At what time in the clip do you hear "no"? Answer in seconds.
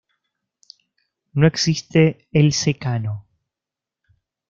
1.35-1.45